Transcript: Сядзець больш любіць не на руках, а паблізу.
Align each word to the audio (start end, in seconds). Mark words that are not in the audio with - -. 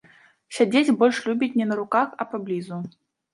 Сядзець 0.55 0.95
больш 1.01 1.19
любіць 1.27 1.51
не 1.61 1.67
на 1.73 1.77
руках, 1.81 2.17
а 2.25 2.29
паблізу. 2.33 2.81